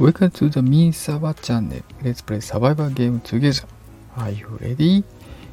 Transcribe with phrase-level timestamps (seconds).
[0.00, 1.82] Welcome to the Min Saba channel.
[2.02, 3.66] Let's play survival game together.
[4.16, 5.04] Are you ready?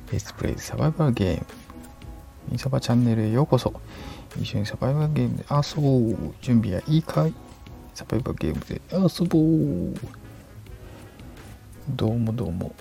[0.10, 1.44] Let's play survival game.
[2.48, 3.74] ミンサバチャンネルへようこそ。
[4.40, 5.98] 一緒にサバイバルゲームで遊ぼ
[6.30, 6.34] う。
[6.42, 7.34] 準備はいいかい？
[7.94, 9.94] サバイバルゲームで遊ぼう。
[11.90, 12.74] どうもどうも。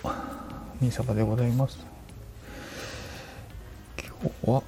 [0.80, 1.84] ミンサバでございます。
[4.00, 4.62] 今日は、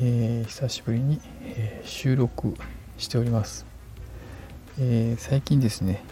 [0.00, 2.54] えー久しぶりに、えー収録
[2.96, 3.66] しております。
[4.80, 6.02] えー最近ですね、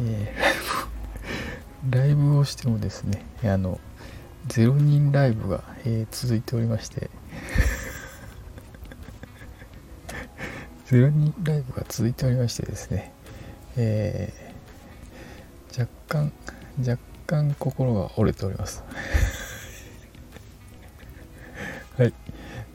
[0.00, 0.54] えー
[1.90, 3.78] ライブをしてもですねあの
[4.48, 7.10] 0人ライブが、えー続いておりまして
[10.88, 13.12] 0人ライブが続いておりましてですね、
[13.76, 14.44] えー
[15.76, 16.32] 若干
[16.78, 18.84] 若干心が折れております。
[21.98, 22.12] はい。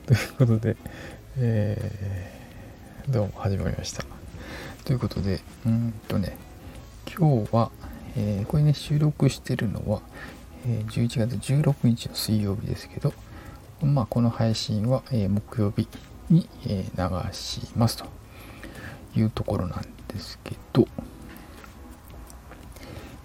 [0.06, 0.76] ということで、
[1.38, 4.04] えーどうも始まりました。
[4.83, 6.36] ということでうーんとね
[7.20, 7.70] 今日は、
[8.16, 10.02] えーこれね収録してるのは、
[10.66, 13.14] え11月16日の水曜日ですけど
[13.81, 15.89] まあこの配信は、え木曜日
[16.30, 18.06] に、え流しますと
[19.17, 20.88] いうところなんですけど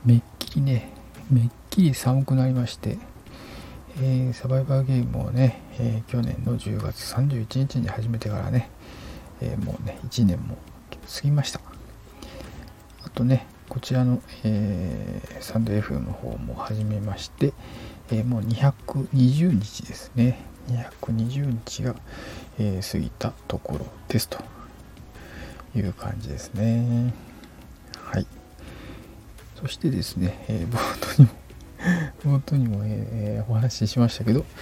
[0.05, 0.91] めっきりね
[1.31, 2.98] めっきり寒くなりまして、
[4.01, 8.70] えーサバイバーゲームをね、えー去年の10月31日に始めてからね、
[9.41, 10.58] えーもうね1年も
[11.14, 11.61] 過ぎました。
[13.05, 17.53] あとねこちらの、えーサンド F の方も始めまして、
[18.12, 20.39] えーもう220日ですね。
[20.69, 21.97] 220日が、
[22.61, 24.39] えー過ぎたところですと
[25.75, 27.12] いう感じですね。
[27.98, 28.27] はい。
[29.61, 31.33] そしてですね、えー冒頭にも
[32.39, 34.52] 冒頭にも、えーお話ししましたけどとり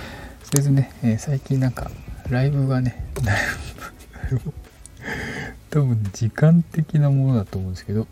[0.57, 1.91] あえずね、えー最近なんか
[2.31, 3.05] ライブがね
[5.69, 8.07] 多分時間的なものだと思うんですけど、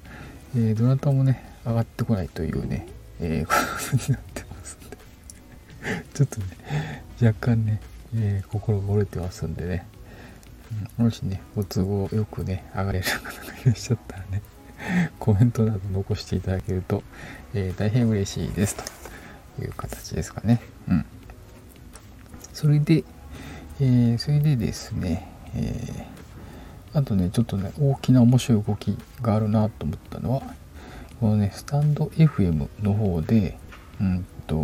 [0.57, 2.87] えーどなたもね上がってこないというね、
[3.21, 3.55] えー こ
[3.91, 4.97] とになってますんで。
[6.15, 7.81] ちょっとね若干ね、
[8.17, 9.87] えー心が折れてますんでね、
[10.99, 14.43] うんもしねご都合よくね上がれる方がいらっしゃったらね
[15.19, 17.03] コメントなど残していただけると、
[17.55, 18.85] えー大変嬉しいですと。
[19.61, 20.59] いう形ですかね。
[20.89, 21.05] うん。
[22.55, 23.05] それで、
[23.79, 26.20] えーそれでですね、えー
[26.93, 30.43] あとね、ちょっとね、大きな面白い動きがあるなと思ったのは、
[31.21, 33.59] このね、スタンド FM の方で、
[34.01, 34.57] うんと、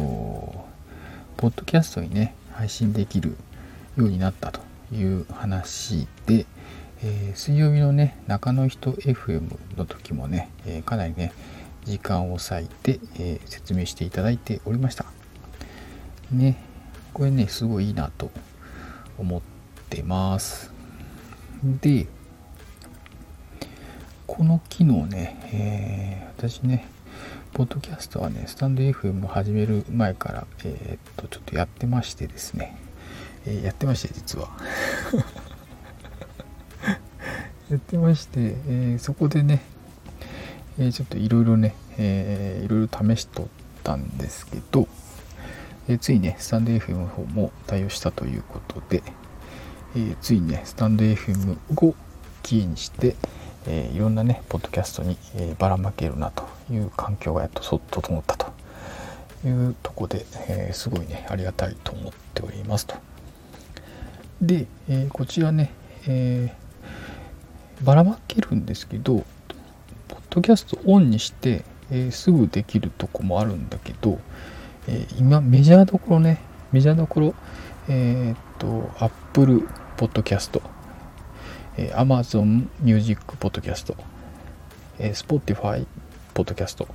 [1.36, 3.36] ポッドキャストにね、配信できる
[3.96, 4.60] ようになったと
[4.92, 6.46] いう話で、
[7.02, 11.32] えー水曜日のね、中の人 FM の時もね、えーかなりね、
[11.84, 15.04] 時間を割いて、えー説明していただいておりました。
[16.32, 16.56] ね、
[17.12, 18.32] これね、すごいいいなと
[19.16, 19.40] 思っ
[19.90, 20.72] てます。
[21.62, 22.08] で、
[24.26, 26.86] この機能ね、えー私ね、
[27.54, 32.76] ポッドキャストはね、スタンド FM を始める前から、えーっと、ちょっとやってましてですね、
[33.46, 34.48] えーやってまして、実は。
[37.70, 39.62] やってまして、えそこでね、
[40.78, 43.46] えちょっといろいろね、えーいろいろ試しとっ
[43.82, 44.88] たんですけど、
[45.88, 49.02] えついね、スタンド FM の方も対応したということで、
[49.96, 51.94] えついね、スタンド FM を
[52.42, 53.16] キーにして、
[53.66, 58.52] えーいろんなね、ポッドキャストに、えばらまけるなという環境がやっとそ整ったと
[59.46, 62.94] いうとこで、えーすごいね、ありがたいと思っておりますと。
[64.40, 65.72] で、えーこちらね、
[66.06, 66.52] え
[67.82, 69.24] ばらまけるんですけど、
[70.08, 74.18] ポッドキャストオンにして、えすぐできるとこもあるんだけど、
[74.88, 76.40] え今メジャーどころね、
[76.72, 77.34] メジャーどころ、
[77.88, 80.60] えっと、Apple Podcast、
[81.76, 83.94] えー Amazon Music Podcast、
[84.98, 85.86] えー Spotify
[86.34, 86.86] Podcast、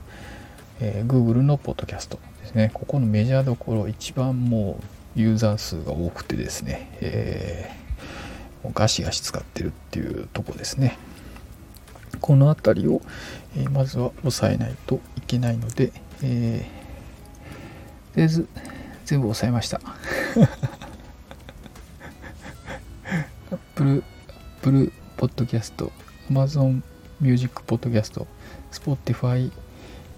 [0.80, 2.72] えー Google の Podcast ですね。
[2.74, 4.80] ここのメジャーどころ一番も
[5.16, 7.82] うユーザー数が多くてですね、えー
[8.64, 10.98] もうガシガシ使ってるっていうとこですね。
[12.20, 13.02] この辺りを、
[13.58, 15.92] えーまずは押さえないといけないので、
[16.22, 16.82] えー
[18.14, 18.48] とりあえず
[19.06, 19.82] 全部押さえました。
[23.52, 24.04] Apple、
[24.62, 25.90] Apple Podcast、
[26.30, 26.84] Amazon
[27.20, 28.24] Music Podcast、
[28.72, 29.52] Spotify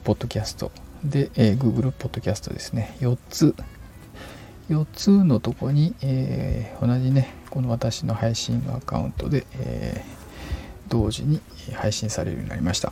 [0.03, 0.69] Podcast
[1.03, 2.97] で、えー Google Podcast ですね。
[2.99, 3.55] 4つ。
[4.69, 10.23] 4つのとこに、えー同じね、この私の配信アカウントで、えー
[10.89, 11.39] 同時に
[11.73, 12.91] 配信されるようになりました。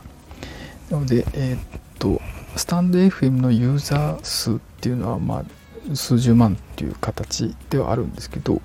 [0.90, 1.60] なので、えーっ
[1.98, 2.20] と、
[2.56, 5.44] スタンド FM のユーザー数っていうのは、ま
[5.92, 8.60] あ、数十万っていう形ではあるんですけど、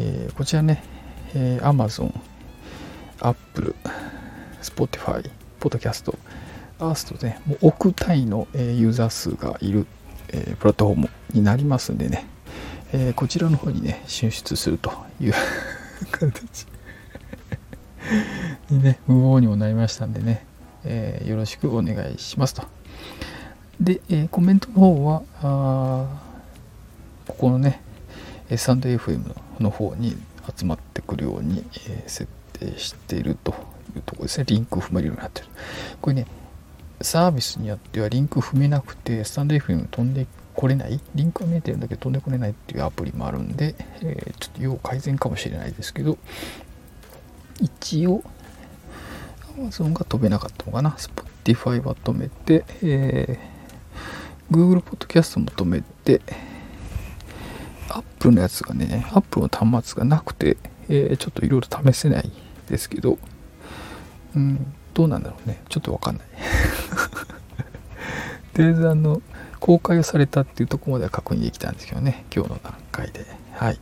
[0.00, 0.82] えーこちらね、
[1.34, 2.12] えー Amazon、
[3.20, 3.74] Apple、
[4.62, 5.30] Spotify、
[5.60, 6.16] Podcast、
[6.78, 9.86] アースとね、もう億単位の、えユーザー数がいる、
[10.28, 12.26] えプラットフォームになりますんでね、
[12.92, 15.34] えこちらの方にね、進出するという
[16.12, 16.66] 形。
[18.70, 20.44] に ね、無謀にもなりましたんでね、
[20.84, 22.62] えー、よろしくお願いしますと。
[23.80, 26.22] で、えー、コメントの方は、あ
[27.26, 27.80] ここのね、
[28.56, 30.16] サンド FM の方に
[30.56, 33.52] 集まってくるように、え、設定していると
[33.94, 34.44] いうとこですね。
[34.46, 35.48] リンクを踏めるようになってる。
[36.00, 36.26] これね、
[37.00, 40.98] サービスによってはリンク踏めなくて、スタンド FM 飛んでこれない？
[41.14, 46.16] リンクは見えてるんだけど飛んでこれないっていうアプリもあるんで、えー、ちょっと要改善かもしれないですけど、
[47.60, 48.22] 一応
[49.58, 50.96] Amazon が飛べなかったのかな
[51.44, 56.22] ？Spotify は止めて、えー、Google Podcast も止めて
[57.88, 60.56] Apple のやつがね Apple の端末がなくて、
[60.88, 62.30] えー、ちょっといろいろ試せない
[62.68, 63.18] ですけど
[64.34, 65.60] うんどうなんだろうね。
[65.68, 66.26] ちょっとわかんない。
[68.54, 69.20] とりあえずあの
[69.60, 72.24] 公開をされたっていうとこまでは確認できたんですけどね。
[72.34, 73.26] 今日の段階で。
[73.52, 73.74] はい。
[73.74, 73.78] っ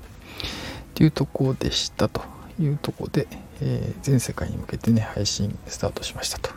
[0.94, 2.22] ていうとこでしたと。
[2.60, 3.26] いうとこで、
[3.60, 6.50] えー、全世界に向けてね、配信スタートしましたと。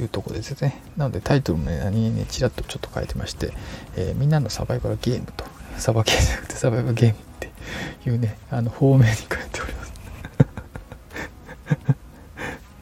[0.00, 0.82] いうとこですね。
[0.96, 3.52] なのでタイトルもね、何にね、ちらっとちょっと書いてまして、
[3.94, 5.44] えー、みんなのサバイバルゲームと、
[5.78, 7.50] サバゲーじゃなくてサバイバルゲームって
[8.08, 9.92] いうね、あの、方面に書いております。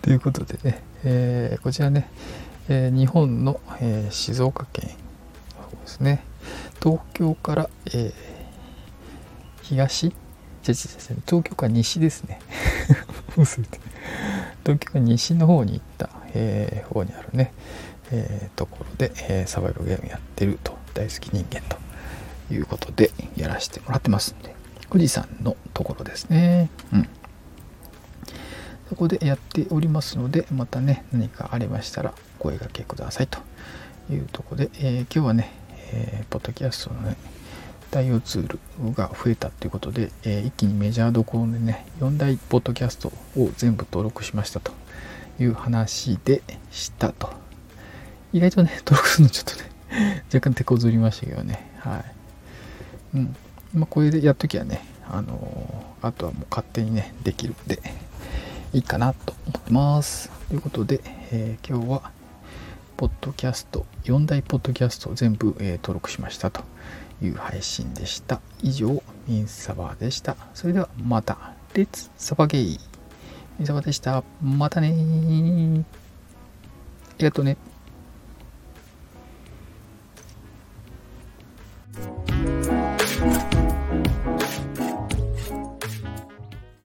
[0.02, 2.08] ということでね、えー、こちらね、
[2.68, 4.94] え日本の、え静岡県で
[5.86, 6.24] すね、
[6.82, 8.12] 東京から、え
[9.62, 10.12] 東
[10.62, 12.38] 東京から西ですね。
[13.36, 13.68] 東
[14.78, 17.52] 京から西の方に行った、えー、方にあるね、
[18.10, 21.76] えー、ところで、えー、サバイバルゲームやってると、大好き人間と
[22.50, 24.54] いうことでやらせてもらってますんで、
[24.90, 26.70] 富士山のところですね。
[26.92, 27.08] うん。
[28.88, 33.38] そこでやっておりますので、またね、何かありましたらお声がけくださいと
[34.12, 35.50] いうところで、えー、今日はね、
[35.92, 37.16] えー、ポッドキャストのね、
[37.90, 38.58] 対応ツール
[38.92, 44.72] が増えたということで、えー、一気にメジャーどころでね、4大ポッドキャストを全部登録しましたと
[45.40, 47.32] いう話でしたと。
[48.32, 51.70] 意外とね、登録するのちょっとね、若干手こずりましたけどね。
[51.78, 52.13] はい。
[53.14, 53.36] うん。
[53.74, 57.80] まあ、これでやっときゃね、あのー、あとはもう勝手にね、できるんで、
[58.72, 60.30] いいかなと思ってます。
[60.48, 61.00] ということで、
[61.30, 62.10] えー、今日は、
[62.96, 66.62] ポッドキャスト、4大ポッドキャストを全部、えー、登録しましたと。
[67.22, 68.40] いう配信でした。
[68.62, 70.36] 以上、ミンサバでした。
[70.54, 72.78] それではまた、レッツサバゲイ。
[73.58, 74.22] ミンサバでした。
[74.42, 74.92] またねあ
[77.18, 77.56] りがとうね。